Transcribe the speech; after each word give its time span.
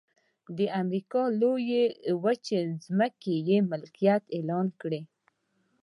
د 0.57 0.59
امریکا 0.81 1.21
لویې 1.41 1.83
وچې 2.23 2.59
ځمکې 2.85 3.35
یې 3.47 3.57
ملکیت 3.71 4.23
اعلان 4.35 4.67
کړې. 4.81 5.01